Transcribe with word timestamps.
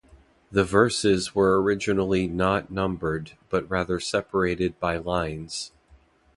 The 0.51 0.63
verses 0.63 1.35
were 1.35 1.61
originally 1.61 2.25
not 2.25 2.71
numbered, 2.71 3.33
but 3.51 3.69
rather 3.69 3.99
separated 3.99 4.79
by 4.79 4.97
lines. 4.97 5.73